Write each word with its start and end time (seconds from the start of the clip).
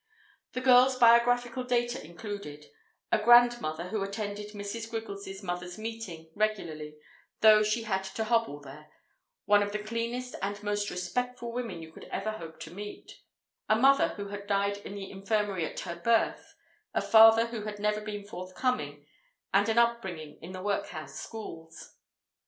The 0.53 0.61
girl's 0.61 0.95
biographical 0.97 1.63
data 1.63 2.03
included: 2.03 2.65
a 3.11 3.19
grandmother 3.21 3.89
who 3.89 4.01
attended 4.01 4.49
Mrs. 4.53 4.89
Griggles' 4.89 5.43
mothers' 5.43 5.77
meeting 5.77 6.31
regularly, 6.33 6.97
though 7.41 7.61
she 7.61 7.83
had 7.83 8.01
to 8.15 8.23
hobble 8.23 8.59
there, 8.59 8.89
one 9.45 9.61
of 9.61 9.73
the 9.73 9.77
cleanest 9.83 10.33
and 10.41 10.63
most 10.63 10.89
respectful 10.89 11.51
women 11.51 11.83
you 11.83 11.91
could 11.91 12.05
ever 12.05 12.31
hope 12.31 12.59
to 12.61 12.73
meet; 12.73 13.19
a 13.69 13.75
mother 13.75 14.07
who 14.15 14.29
had 14.29 14.47
died 14.47 14.77
in 14.77 14.95
the 14.95 15.11
Infirmary 15.11 15.67
at 15.67 15.81
her 15.81 15.97
birth, 15.97 16.55
a 16.95 17.01
father 17.03 17.45
who 17.49 17.65
had 17.65 17.77
never 17.77 18.01
been 18.01 18.25
forthcoming, 18.25 19.05
and 19.53 19.69
an 19.69 19.77
upbringing 19.77 20.39
in 20.41 20.51
the 20.51 20.63
workhouse 20.63 21.19
schools. 21.19 21.93